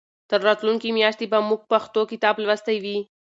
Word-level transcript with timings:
تر 0.29 0.39
راتلونکې 0.47 0.95
میاشتې 0.97 1.25
به 1.31 1.39
موږ 1.49 1.61
پښتو 1.71 2.01
کتاب 2.11 2.35
لوستی 2.43 2.77
وي. 2.83 2.97